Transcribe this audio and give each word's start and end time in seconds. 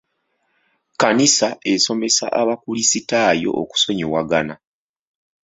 Kkanisa 0.93 1.47
esomesa 1.73 2.25
abakrisitaayo 2.41 3.49
okusonyiwagana. 3.61 4.55